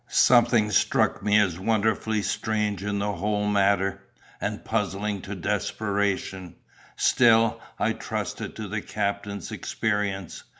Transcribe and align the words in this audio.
"Something 0.07 0.71
struck 0.71 1.21
me 1.21 1.37
as 1.39 1.59
wonderfully 1.59 2.23
strange 2.23 2.83
in 2.83 2.97
the 2.97 3.11
whole 3.11 3.45
matter, 3.45 4.01
and 4.41 4.65
puzzling 4.65 5.21
to 5.21 5.35
desperation—still, 5.35 7.61
I 7.77 7.93
trusted 7.93 8.55
to 8.55 8.67
the 8.67 8.81
captain's 8.81 9.51
experience. 9.51 10.43